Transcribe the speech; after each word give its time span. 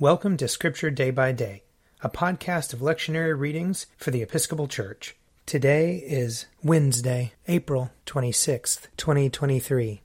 Welcome 0.00 0.36
to 0.36 0.46
Scripture 0.46 0.92
Day 0.92 1.10
by 1.10 1.32
Day, 1.32 1.64
a 2.02 2.08
podcast 2.08 2.72
of 2.72 2.78
lectionary 2.78 3.36
readings 3.36 3.86
for 3.96 4.12
the 4.12 4.22
Episcopal 4.22 4.68
Church. 4.68 5.16
Today 5.44 5.96
is 5.96 6.46
Wednesday, 6.62 7.32
April 7.48 7.90
26th, 8.06 8.86
2023. 8.96 10.00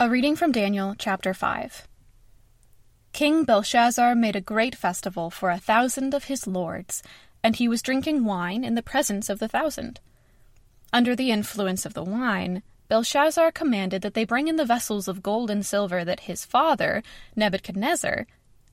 A 0.00 0.08
reading 0.08 0.36
from 0.36 0.52
Daniel 0.52 0.94
chapter 0.98 1.34
5. 1.34 1.86
King 3.12 3.44
Belshazzar 3.44 4.14
made 4.14 4.36
a 4.36 4.40
great 4.40 4.74
festival 4.74 5.28
for 5.28 5.50
a 5.50 5.58
thousand 5.58 6.14
of 6.14 6.24
his 6.24 6.46
lords, 6.46 7.02
and 7.44 7.56
he 7.56 7.68
was 7.68 7.82
drinking 7.82 8.24
wine 8.24 8.64
in 8.64 8.74
the 8.74 8.82
presence 8.82 9.28
of 9.28 9.38
the 9.38 9.48
thousand. 9.48 10.00
Under 10.94 11.14
the 11.14 11.30
influence 11.30 11.84
of 11.84 11.92
the 11.92 12.02
wine, 12.02 12.62
Belshazzar 12.88 13.52
commanded 13.52 14.00
that 14.00 14.14
they 14.14 14.24
bring 14.24 14.48
in 14.48 14.56
the 14.56 14.64
vessels 14.64 15.08
of 15.08 15.22
gold 15.22 15.50
and 15.50 15.66
silver 15.66 16.06
that 16.06 16.20
his 16.20 16.46
father, 16.46 17.02
Nebuchadnezzar, 17.36 18.26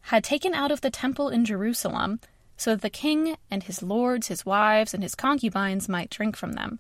had 0.08 0.24
taken 0.24 0.54
out 0.54 0.72
of 0.72 0.82
the 0.82 0.90
temple 0.90 1.28
in 1.28 1.44
Jerusalem, 1.44 2.20
so 2.56 2.72
that 2.72 2.82
the 2.82 2.90
king 2.90 3.36
and 3.52 3.64
his 3.64 3.84
lords, 3.84 4.28
his 4.28 4.46
wives, 4.46 4.94
and 4.94 5.04
his 5.04 5.16
concubines 5.16 5.90
might 5.90 6.10
drink 6.10 6.38
from 6.38 6.54
them. 6.54 6.80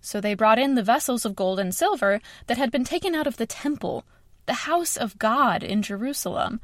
So 0.00 0.20
they 0.20 0.34
brought 0.34 0.58
in 0.58 0.74
the 0.74 0.82
vessels 0.82 1.24
of 1.24 1.36
gold 1.36 1.60
and 1.60 1.72
silver 1.72 2.20
that 2.48 2.58
had 2.58 2.72
been 2.72 2.82
taken 2.82 3.14
out 3.14 3.28
of 3.28 3.36
the 3.36 3.46
temple, 3.46 4.04
the 4.46 4.66
house 4.66 4.96
of 4.96 5.20
God 5.20 5.62
in 5.62 5.82
Jerusalem. 5.82 6.60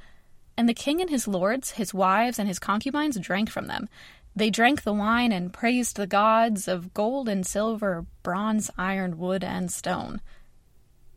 And 0.56 0.68
the 0.68 0.74
king 0.74 1.00
and 1.00 1.10
his 1.10 1.28
lords, 1.28 1.70
his 1.72 1.94
wives, 1.94 2.40
and 2.40 2.48
his 2.48 2.58
concubines 2.58 3.16
drank 3.20 3.48
from 3.48 3.68
them. 3.68 3.88
They 4.34 4.50
drank 4.50 4.82
the 4.82 4.92
wine 4.92 5.30
and 5.30 5.52
praised 5.52 5.96
the 5.96 6.08
gods 6.08 6.66
of 6.66 6.92
gold 6.92 7.28
and 7.28 7.46
silver, 7.46 8.04
bronze, 8.24 8.68
iron, 8.76 9.16
wood, 9.16 9.44
and 9.44 9.70
stone. 9.70 10.20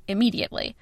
Immediately, 0.08 0.76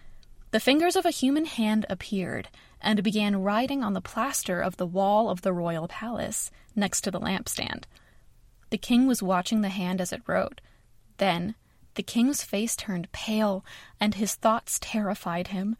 the 0.51 0.59
fingers 0.59 0.95
of 0.95 1.05
a 1.05 1.11
human 1.11 1.45
hand 1.45 1.85
appeared 1.89 2.49
and 2.81 3.03
began 3.03 3.43
writing 3.43 3.83
on 3.83 3.93
the 3.93 4.01
plaster 4.01 4.61
of 4.61 4.77
the 4.77 4.87
wall 4.87 5.29
of 5.29 5.41
the 5.41 5.53
royal 5.53 5.87
palace 5.87 6.49
next 6.75 7.01
to 7.01 7.11
the 7.11 7.19
lampstand. 7.19 7.83
The 8.69 8.77
king 8.77 9.07
was 9.07 9.23
watching 9.23 9.61
the 9.61 9.69
hand 9.69 9.99
as 10.01 10.13
it 10.13 10.21
wrote. 10.27 10.61
Then 11.17 11.55
the 11.95 12.03
king's 12.03 12.43
face 12.43 12.75
turned 12.75 13.11
pale, 13.11 13.65
and 13.99 14.15
his 14.15 14.35
thoughts 14.35 14.79
terrified 14.81 15.47
him. 15.47 15.75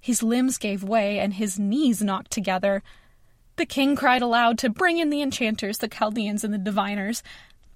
His 0.00 0.22
limbs 0.22 0.58
gave 0.58 0.82
way, 0.82 1.18
and 1.18 1.34
his 1.34 1.58
knees 1.58 2.02
knocked 2.02 2.30
together. 2.30 2.82
The 3.56 3.66
king 3.66 3.94
cried 3.94 4.22
aloud 4.22 4.58
to 4.58 4.70
bring 4.70 4.98
in 4.98 5.10
the 5.10 5.22
enchanters, 5.22 5.78
the 5.78 5.88
Chaldeans, 5.88 6.44
and 6.44 6.52
the 6.52 6.58
diviners. 6.58 7.22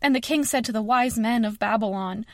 And 0.01 0.15
the 0.15 0.21
king 0.21 0.45
said 0.45 0.65
to 0.65 0.73
the 0.73 0.83
wise 0.83 1.19
men 1.19 1.45
of 1.45 1.59
Babylon, 1.59 2.27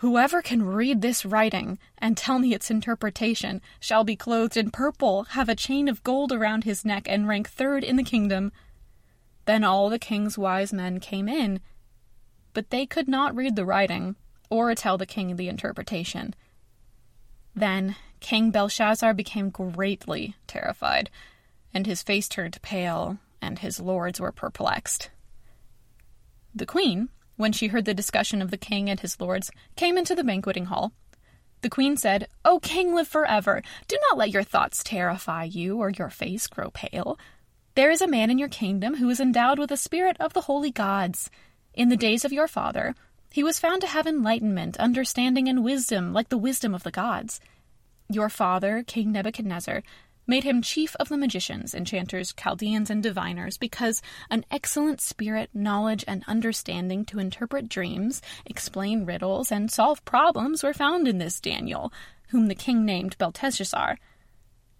Whoever 0.00 0.42
can 0.42 0.62
read 0.62 1.00
this 1.00 1.24
writing 1.24 1.78
and 1.98 2.16
tell 2.16 2.38
me 2.38 2.52
its 2.52 2.70
interpretation 2.70 3.62
shall 3.80 4.04
be 4.04 4.14
clothed 4.14 4.56
in 4.56 4.70
purple, 4.70 5.24
have 5.30 5.48
a 5.48 5.54
chain 5.54 5.88
of 5.88 6.04
gold 6.04 6.32
around 6.32 6.64
his 6.64 6.84
neck, 6.84 7.06
and 7.08 7.26
rank 7.26 7.48
third 7.48 7.82
in 7.82 7.96
the 7.96 8.02
kingdom. 8.02 8.52
Then 9.46 9.64
all 9.64 9.88
the 9.88 9.98
king's 9.98 10.36
wise 10.36 10.72
men 10.72 11.00
came 11.00 11.28
in, 11.28 11.60
but 12.52 12.70
they 12.70 12.84
could 12.84 13.08
not 13.08 13.34
read 13.34 13.56
the 13.56 13.64
writing 13.64 14.16
or 14.50 14.74
tell 14.74 14.98
the 14.98 15.06
king 15.06 15.36
the 15.36 15.48
interpretation. 15.48 16.34
Then 17.54 17.96
King 18.20 18.50
Belshazzar 18.50 19.14
became 19.14 19.50
greatly 19.50 20.36
terrified, 20.46 21.10
and 21.72 21.86
his 21.86 22.02
face 22.02 22.28
turned 22.28 22.60
pale, 22.60 23.18
and 23.40 23.58
his 23.58 23.80
lords 23.80 24.20
were 24.20 24.32
perplexed. 24.32 25.10
The 26.54 26.66
queen, 26.66 27.08
when 27.36 27.52
she 27.52 27.68
heard 27.68 27.84
the 27.84 27.94
discussion 27.94 28.42
of 28.42 28.50
the 28.50 28.56
king 28.56 28.88
and 28.90 29.00
his 29.00 29.20
lords, 29.20 29.50
came 29.76 29.96
into 29.96 30.14
the 30.14 30.24
banqueting 30.24 30.66
hall. 30.66 30.92
The 31.62 31.70
queen 31.70 31.96
said, 31.96 32.28
O 32.44 32.60
king, 32.60 32.94
live 32.94 33.08
forever. 33.08 33.62
Do 33.88 33.98
not 34.08 34.18
let 34.18 34.30
your 34.30 34.42
thoughts 34.42 34.84
terrify 34.84 35.44
you 35.44 35.78
or 35.78 35.90
your 35.90 36.10
face 36.10 36.46
grow 36.46 36.70
pale. 36.70 37.18
There 37.74 37.90
is 37.90 38.00
a 38.00 38.06
man 38.06 38.30
in 38.30 38.38
your 38.38 38.48
kingdom 38.48 38.96
who 38.96 39.10
is 39.10 39.20
endowed 39.20 39.58
with 39.58 39.70
the 39.70 39.76
spirit 39.76 40.16
of 40.20 40.32
the 40.32 40.42
holy 40.42 40.70
gods. 40.70 41.30
In 41.74 41.88
the 41.88 41.96
days 41.96 42.24
of 42.24 42.32
your 42.32 42.48
father, 42.48 42.94
he 43.30 43.44
was 43.44 43.58
found 43.58 43.82
to 43.82 43.86
have 43.86 44.06
enlightenment, 44.06 44.78
understanding, 44.78 45.48
and 45.48 45.62
wisdom 45.62 46.12
like 46.12 46.30
the 46.30 46.38
wisdom 46.38 46.74
of 46.74 46.84
the 46.84 46.90
gods. 46.90 47.40
Your 48.08 48.28
father, 48.28 48.82
King 48.86 49.12
Nebuchadnezzar, 49.12 49.82
made 50.26 50.44
him 50.44 50.62
chief 50.62 50.96
of 50.96 51.08
the 51.08 51.16
magicians, 51.16 51.74
enchanters, 51.74 52.32
Chaldeans, 52.32 52.90
and 52.90 53.02
diviners, 53.02 53.58
because 53.58 54.02
an 54.30 54.44
excellent 54.50 55.00
spirit, 55.00 55.50
knowledge, 55.54 56.04
and 56.08 56.24
understanding 56.26 57.04
to 57.06 57.18
interpret 57.18 57.68
dreams, 57.68 58.20
explain 58.44 59.04
riddles, 59.04 59.52
and 59.52 59.70
solve 59.70 60.04
problems 60.04 60.62
were 60.62 60.74
found 60.74 61.06
in 61.06 61.18
this 61.18 61.40
Daniel, 61.40 61.92
whom 62.28 62.48
the 62.48 62.54
king 62.54 62.84
named 62.84 63.16
Belteshazzar. 63.18 63.98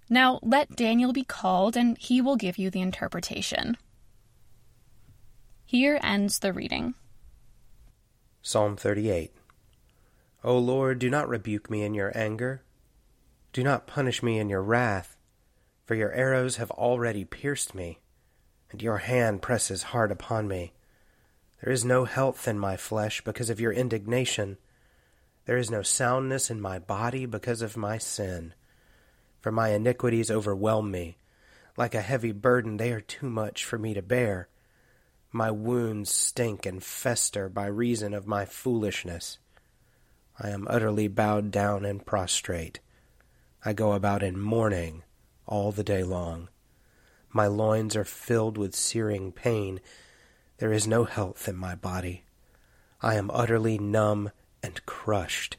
Now 0.08 0.38
let 0.42 0.76
Daniel 0.76 1.12
be 1.12 1.24
called, 1.24 1.76
and 1.76 1.96
he 1.98 2.20
will 2.20 2.36
give 2.36 2.58
you 2.58 2.70
the 2.70 2.80
interpretation. 2.80 3.76
Here 5.64 5.98
ends 6.02 6.40
the 6.40 6.52
reading. 6.52 6.94
Psalm 8.42 8.76
38 8.76 9.32
O 10.44 10.56
Lord, 10.58 11.00
do 11.00 11.10
not 11.10 11.28
rebuke 11.28 11.68
me 11.68 11.82
in 11.82 11.94
your 11.94 12.16
anger. 12.16 12.62
Do 13.52 13.64
not 13.64 13.88
punish 13.88 14.22
me 14.22 14.38
in 14.38 14.48
your 14.48 14.62
wrath 14.62 15.15
for 15.86 15.94
your 15.94 16.12
arrows 16.12 16.56
have 16.56 16.70
already 16.72 17.24
pierced 17.24 17.72
me, 17.72 18.00
and 18.72 18.82
your 18.82 18.98
hand 18.98 19.40
presses 19.40 19.84
hard 19.84 20.10
upon 20.10 20.48
me. 20.48 20.72
There 21.62 21.72
is 21.72 21.84
no 21.84 22.04
health 22.04 22.48
in 22.48 22.58
my 22.58 22.76
flesh 22.76 23.22
because 23.22 23.48
of 23.48 23.60
your 23.60 23.72
indignation. 23.72 24.58
There 25.46 25.56
is 25.56 25.70
no 25.70 25.82
soundness 25.82 26.50
in 26.50 26.60
my 26.60 26.80
body 26.80 27.24
because 27.24 27.62
of 27.62 27.76
my 27.76 27.98
sin. 27.98 28.52
For 29.40 29.52
my 29.52 29.68
iniquities 29.68 30.28
overwhelm 30.28 30.90
me. 30.90 31.18
Like 31.76 31.94
a 31.94 32.00
heavy 32.00 32.32
burden, 32.32 32.78
they 32.78 32.90
are 32.90 33.00
too 33.00 33.30
much 33.30 33.64
for 33.64 33.78
me 33.78 33.94
to 33.94 34.02
bear. 34.02 34.48
My 35.30 35.52
wounds 35.52 36.10
stink 36.10 36.66
and 36.66 36.82
fester 36.82 37.48
by 37.48 37.66
reason 37.66 38.12
of 38.12 38.26
my 38.26 38.44
foolishness. 38.44 39.38
I 40.38 40.48
am 40.50 40.66
utterly 40.68 41.06
bowed 41.06 41.52
down 41.52 41.84
and 41.84 42.04
prostrate. 42.04 42.80
I 43.64 43.72
go 43.72 43.92
about 43.92 44.24
in 44.24 44.40
mourning 44.40 45.04
all 45.46 45.72
the 45.72 45.84
day 45.84 46.02
long. 46.02 46.48
My 47.30 47.46
loins 47.46 47.96
are 47.96 48.04
filled 48.04 48.56
with 48.56 48.74
searing 48.74 49.32
pain. 49.32 49.80
There 50.58 50.72
is 50.72 50.86
no 50.86 51.04
health 51.04 51.48
in 51.48 51.56
my 51.56 51.74
body. 51.74 52.24
I 53.02 53.14
am 53.14 53.30
utterly 53.30 53.78
numb 53.78 54.30
and 54.62 54.84
crushed. 54.86 55.56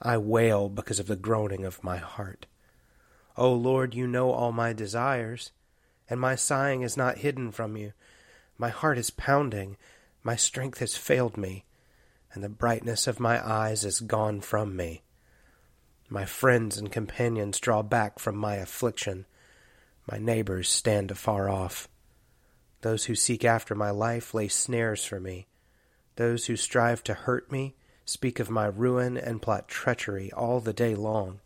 I 0.00 0.18
wail 0.18 0.68
because 0.68 0.98
of 0.98 1.06
the 1.06 1.16
groaning 1.16 1.64
of 1.64 1.84
my 1.84 1.98
heart. 1.98 2.46
O 3.36 3.52
Lord, 3.52 3.94
you 3.94 4.06
know 4.06 4.30
all 4.30 4.52
my 4.52 4.72
desires, 4.72 5.52
and 6.08 6.20
my 6.20 6.34
sighing 6.34 6.82
is 6.82 6.96
not 6.96 7.18
hidden 7.18 7.50
from 7.50 7.76
you. 7.76 7.92
My 8.58 8.68
heart 8.68 8.98
is 8.98 9.10
pounding, 9.10 9.76
my 10.22 10.36
strength 10.36 10.78
has 10.78 10.96
failed 10.96 11.36
me, 11.36 11.64
and 12.32 12.42
the 12.42 12.48
brightness 12.48 13.06
of 13.06 13.20
my 13.20 13.46
eyes 13.46 13.84
is 13.84 14.00
gone 14.00 14.40
from 14.40 14.76
me. 14.76 15.02
My 16.08 16.26
friends 16.26 16.76
and 16.76 16.92
companions 16.92 17.58
draw 17.58 17.82
back 17.82 18.18
from 18.18 18.36
my 18.36 18.56
affliction. 18.56 19.26
My 20.10 20.18
neighbors 20.18 20.68
stand 20.68 21.10
afar 21.10 21.48
off. 21.48 21.88
Those 22.82 23.06
who 23.06 23.14
seek 23.14 23.44
after 23.44 23.74
my 23.74 23.90
life 23.90 24.34
lay 24.34 24.48
snares 24.48 25.04
for 25.04 25.18
me. 25.18 25.46
Those 26.16 26.46
who 26.46 26.56
strive 26.56 27.02
to 27.04 27.14
hurt 27.14 27.50
me 27.50 27.74
speak 28.04 28.38
of 28.38 28.50
my 28.50 28.66
ruin 28.66 29.16
and 29.16 29.40
plot 29.40 29.66
treachery 29.66 30.30
all 30.32 30.60
the 30.60 30.74
day 30.74 30.94
long. 30.94 31.40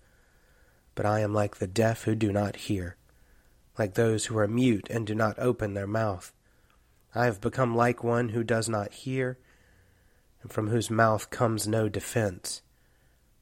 But 0.96 1.06
I 1.06 1.20
am 1.20 1.32
like 1.32 1.56
the 1.56 1.68
deaf 1.68 2.02
who 2.02 2.16
do 2.16 2.32
not 2.32 2.56
hear, 2.56 2.96
like 3.78 3.94
those 3.94 4.26
who 4.26 4.36
are 4.36 4.48
mute 4.48 4.88
and 4.90 5.06
do 5.06 5.14
not 5.14 5.38
open 5.38 5.74
their 5.74 5.86
mouth. 5.86 6.32
I 7.14 7.26
have 7.26 7.40
become 7.40 7.76
like 7.76 8.02
one 8.02 8.30
who 8.30 8.42
does 8.42 8.68
not 8.68 8.92
hear, 8.92 9.38
and 10.42 10.52
from 10.52 10.68
whose 10.68 10.90
mouth 10.90 11.30
comes 11.30 11.68
no 11.68 11.88
defense. 11.88 12.62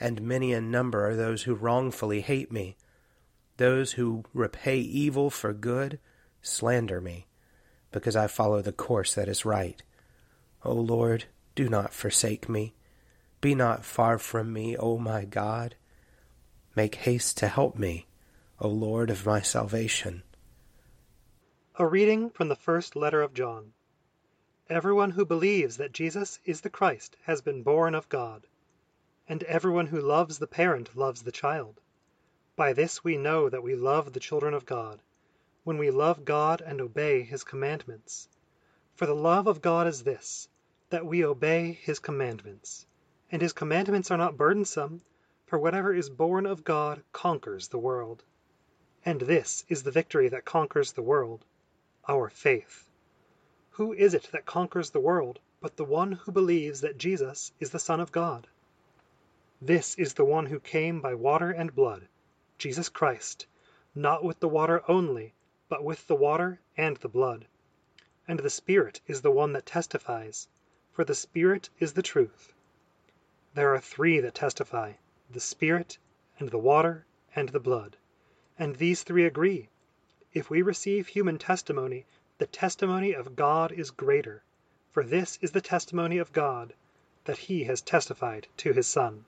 and 0.00 0.22
many 0.22 0.52
in 0.52 0.70
number 0.70 1.06
are 1.06 1.14
those 1.14 1.42
who 1.42 1.54
wrongfully 1.54 2.22
hate 2.22 2.50
me. 2.50 2.76
Those 3.58 3.92
who 3.92 4.24
repay 4.32 4.78
evil 4.78 5.28
for 5.28 5.52
good 5.52 5.98
slander 6.40 7.00
me, 7.00 7.26
because 7.92 8.16
I 8.16 8.26
follow 8.26 8.62
the 8.62 8.72
course 8.72 9.14
that 9.14 9.28
is 9.28 9.44
right. 9.44 9.82
O 10.64 10.72
Lord, 10.72 11.26
do 11.54 11.68
not 11.68 11.92
forsake 11.92 12.48
me. 12.48 12.74
Be 13.42 13.54
not 13.54 13.84
far 13.84 14.18
from 14.18 14.52
me, 14.52 14.76
O 14.76 14.96
my 14.98 15.24
God. 15.26 15.74
Make 16.74 16.94
haste 16.94 17.36
to 17.38 17.48
help 17.48 17.76
me, 17.78 18.06
O 18.60 18.68
Lord 18.68 19.10
of 19.10 19.26
my 19.26 19.42
salvation. 19.42 20.22
A 21.78 21.86
reading 21.86 22.30
from 22.30 22.48
the 22.48 22.56
first 22.56 22.96
letter 22.96 23.22
of 23.22 23.34
John. 23.34 23.72
Everyone 24.68 25.10
who 25.10 25.24
believes 25.24 25.78
that 25.78 25.92
Jesus 25.92 26.38
is 26.44 26.60
the 26.60 26.70
Christ 26.70 27.16
has 27.24 27.40
been 27.40 27.62
born 27.62 27.94
of 27.94 28.08
God. 28.08 28.46
And 29.30 29.44
everyone 29.44 29.86
who 29.86 30.00
loves 30.00 30.40
the 30.40 30.48
parent 30.48 30.96
loves 30.96 31.22
the 31.22 31.30
child. 31.30 31.80
By 32.56 32.72
this 32.72 33.04
we 33.04 33.16
know 33.16 33.48
that 33.48 33.62
we 33.62 33.76
love 33.76 34.12
the 34.12 34.18
children 34.18 34.54
of 34.54 34.66
God, 34.66 35.00
when 35.62 35.78
we 35.78 35.92
love 35.92 36.24
God 36.24 36.60
and 36.60 36.80
obey 36.80 37.22
his 37.22 37.44
commandments. 37.44 38.28
For 38.96 39.06
the 39.06 39.14
love 39.14 39.46
of 39.46 39.62
God 39.62 39.86
is 39.86 40.02
this, 40.02 40.48
that 40.88 41.06
we 41.06 41.24
obey 41.24 41.74
his 41.74 42.00
commandments. 42.00 42.86
And 43.30 43.40
his 43.40 43.52
commandments 43.52 44.10
are 44.10 44.16
not 44.16 44.36
burdensome, 44.36 45.00
for 45.46 45.60
whatever 45.60 45.94
is 45.94 46.10
born 46.10 46.44
of 46.44 46.64
God 46.64 47.04
conquers 47.12 47.68
the 47.68 47.78
world. 47.78 48.24
And 49.04 49.20
this 49.20 49.64
is 49.68 49.84
the 49.84 49.92
victory 49.92 50.28
that 50.30 50.44
conquers 50.44 50.90
the 50.90 51.02
world, 51.02 51.44
our 52.08 52.30
faith. 52.30 52.90
Who 53.70 53.92
is 53.92 54.12
it 54.12 54.28
that 54.32 54.44
conquers 54.44 54.90
the 54.90 54.98
world 54.98 55.38
but 55.60 55.76
the 55.76 55.84
one 55.84 56.10
who 56.10 56.32
believes 56.32 56.80
that 56.80 56.98
Jesus 56.98 57.52
is 57.60 57.70
the 57.70 57.78
Son 57.78 58.00
of 58.00 58.10
God? 58.10 58.48
This 59.62 59.94
is 59.96 60.14
the 60.14 60.24
one 60.24 60.46
who 60.46 60.58
came 60.58 61.02
by 61.02 61.12
water 61.12 61.50
and 61.50 61.74
blood, 61.74 62.08
Jesus 62.56 62.88
Christ, 62.88 63.46
not 63.94 64.24
with 64.24 64.40
the 64.40 64.48
water 64.48 64.82
only, 64.88 65.34
but 65.68 65.84
with 65.84 66.06
the 66.06 66.14
water 66.14 66.60
and 66.78 66.96
the 66.96 67.10
blood. 67.10 67.46
And 68.26 68.38
the 68.38 68.48
Spirit 68.48 69.02
is 69.06 69.20
the 69.20 69.30
one 69.30 69.52
that 69.52 69.66
testifies, 69.66 70.48
for 70.92 71.04
the 71.04 71.14
Spirit 71.14 71.68
is 71.78 71.92
the 71.92 72.00
truth. 72.00 72.54
There 73.52 73.74
are 73.74 73.80
three 73.80 74.18
that 74.20 74.34
testify, 74.34 74.94
the 75.30 75.40
Spirit, 75.40 75.98
and 76.38 76.48
the 76.48 76.56
water, 76.56 77.04
and 77.36 77.50
the 77.50 77.60
blood. 77.60 77.98
And 78.58 78.76
these 78.76 79.02
three 79.02 79.26
agree. 79.26 79.68
If 80.32 80.48
we 80.48 80.62
receive 80.62 81.08
human 81.08 81.36
testimony, 81.36 82.06
the 82.38 82.46
testimony 82.46 83.12
of 83.12 83.36
God 83.36 83.72
is 83.72 83.90
greater, 83.90 84.42
for 84.90 85.04
this 85.04 85.38
is 85.42 85.52
the 85.52 85.60
testimony 85.60 86.16
of 86.16 86.32
God, 86.32 86.72
that 87.24 87.36
he 87.36 87.64
has 87.64 87.82
testified 87.82 88.46
to 88.56 88.72
his 88.72 88.86
Son. 88.86 89.26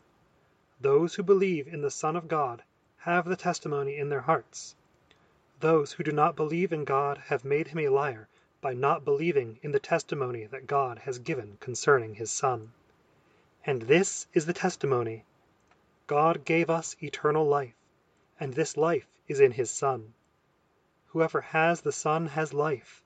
Those 0.83 1.15
who 1.15 1.23
believe 1.23 1.69
in 1.69 1.81
the 1.81 1.93
Son 1.93 2.17
of 2.17 2.27
God 2.27 2.65
have 2.97 3.25
the 3.25 3.37
testimony 3.37 3.97
in 3.97 4.09
their 4.09 4.23
hearts. 4.23 4.75
Those 5.61 5.93
who 5.93 6.03
do 6.03 6.11
not 6.11 6.35
believe 6.35 6.73
in 6.73 6.83
God 6.83 7.19
have 7.19 7.45
made 7.45 7.69
him 7.69 7.79
a 7.79 7.89
liar 7.89 8.27
by 8.61 8.75
not 8.75 9.05
believing 9.05 9.61
in 9.63 9.71
the 9.71 9.79
testimony 9.79 10.45
that 10.47 10.67
God 10.67 10.99
has 10.99 11.21
given 11.21 11.57
concerning 11.61 12.17
his 12.17 12.33
Son. 12.33 12.73
And 13.65 13.83
this 13.83 14.27
is 14.35 14.45
the 14.45 14.53
testimony 14.53 15.25
God 16.09 16.45
gave 16.45 16.69
us 16.69 16.97
eternal 17.01 17.47
life, 17.47 17.77
and 18.41 18.53
this 18.53 18.77
life 18.77 19.07
is 19.29 19.39
in 19.39 19.53
his 19.53 19.71
Son. 19.71 20.15
Whoever 21.11 21.43
has 21.43 21.83
the 21.83 21.93
Son 21.93 22.27
has 22.27 22.53
life. 22.53 23.05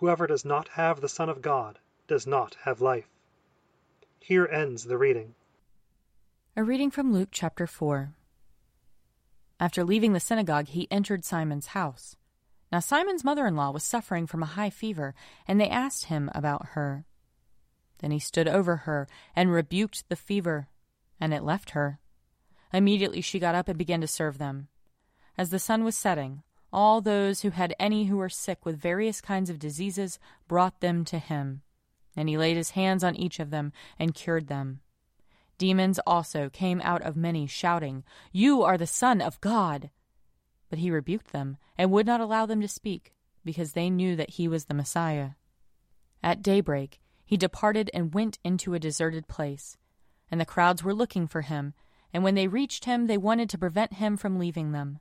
Whoever 0.00 0.26
does 0.26 0.44
not 0.44 0.66
have 0.70 1.00
the 1.00 1.08
Son 1.08 1.28
of 1.28 1.42
God 1.42 1.78
does 2.08 2.26
not 2.26 2.56
have 2.64 2.80
life. 2.80 3.06
Here 4.18 4.48
ends 4.48 4.82
the 4.82 4.98
reading. 4.98 5.36
A 6.56 6.62
reading 6.62 6.92
from 6.92 7.12
Luke 7.12 7.30
chapter 7.32 7.66
4. 7.66 8.14
After 9.58 9.82
leaving 9.82 10.12
the 10.12 10.20
synagogue, 10.20 10.68
he 10.68 10.86
entered 10.88 11.24
Simon's 11.24 11.66
house. 11.68 12.14
Now 12.70 12.78
Simon's 12.78 13.24
mother 13.24 13.44
in 13.44 13.56
law 13.56 13.72
was 13.72 13.82
suffering 13.82 14.28
from 14.28 14.40
a 14.40 14.54
high 14.54 14.70
fever, 14.70 15.16
and 15.48 15.60
they 15.60 15.68
asked 15.68 16.04
him 16.04 16.30
about 16.32 16.66
her. 16.74 17.06
Then 17.98 18.12
he 18.12 18.20
stood 18.20 18.46
over 18.46 18.76
her 18.76 19.08
and 19.34 19.50
rebuked 19.50 20.08
the 20.08 20.14
fever, 20.14 20.68
and 21.18 21.34
it 21.34 21.42
left 21.42 21.70
her. 21.70 21.98
Immediately 22.72 23.22
she 23.22 23.40
got 23.40 23.56
up 23.56 23.66
and 23.66 23.76
began 23.76 24.00
to 24.00 24.06
serve 24.06 24.38
them. 24.38 24.68
As 25.36 25.50
the 25.50 25.58
sun 25.58 25.82
was 25.82 25.96
setting, 25.96 26.44
all 26.72 27.00
those 27.00 27.40
who 27.40 27.50
had 27.50 27.74
any 27.80 28.04
who 28.04 28.18
were 28.18 28.28
sick 28.28 28.64
with 28.64 28.78
various 28.78 29.20
kinds 29.20 29.50
of 29.50 29.58
diseases 29.58 30.20
brought 30.46 30.78
them 30.78 31.04
to 31.06 31.18
him, 31.18 31.62
and 32.16 32.28
he 32.28 32.38
laid 32.38 32.56
his 32.56 32.70
hands 32.70 33.02
on 33.02 33.16
each 33.16 33.40
of 33.40 33.50
them 33.50 33.72
and 33.98 34.14
cured 34.14 34.46
them. 34.46 34.82
Demons 35.58 36.00
also 36.06 36.50
came 36.50 36.80
out 36.82 37.02
of 37.02 37.16
many, 37.16 37.46
shouting, 37.46 38.04
You 38.32 38.62
are 38.62 38.76
the 38.76 38.86
Son 38.86 39.20
of 39.20 39.40
God! 39.40 39.90
But 40.68 40.78
he 40.78 40.90
rebuked 40.90 41.32
them, 41.32 41.56
and 41.78 41.90
would 41.90 42.06
not 42.06 42.20
allow 42.20 42.46
them 42.46 42.60
to 42.60 42.68
speak, 42.68 43.14
because 43.44 43.72
they 43.72 43.90
knew 43.90 44.16
that 44.16 44.30
he 44.30 44.48
was 44.48 44.64
the 44.64 44.74
Messiah. 44.74 45.30
At 46.22 46.42
daybreak 46.42 47.00
he 47.24 47.36
departed 47.36 47.90
and 47.94 48.14
went 48.14 48.38
into 48.44 48.74
a 48.74 48.78
deserted 48.78 49.28
place, 49.28 49.76
and 50.30 50.40
the 50.40 50.46
crowds 50.46 50.82
were 50.82 50.94
looking 50.94 51.26
for 51.26 51.42
him, 51.42 51.74
and 52.12 52.24
when 52.24 52.34
they 52.34 52.48
reached 52.48 52.84
him 52.84 53.06
they 53.06 53.18
wanted 53.18 53.48
to 53.50 53.58
prevent 53.58 53.94
him 53.94 54.16
from 54.16 54.38
leaving 54.38 54.72
them. 54.72 55.00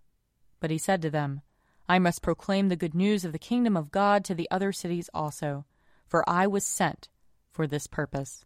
But 0.59 0.71
he 0.71 0.77
said 0.77 1.01
to 1.01 1.09
them, 1.09 1.41
I 1.87 1.99
must 1.99 2.21
proclaim 2.21 2.69
the 2.69 2.75
good 2.75 2.93
news 2.93 3.25
of 3.25 3.33
the 3.33 3.39
kingdom 3.39 3.75
of 3.75 3.91
God 3.91 4.23
to 4.25 4.35
the 4.35 4.49
other 4.49 4.71
cities 4.71 5.09
also, 5.13 5.65
for 6.07 6.27
I 6.29 6.47
was 6.47 6.63
sent 6.63 7.09
for 7.51 7.67
this 7.67 7.87
purpose. 7.87 8.45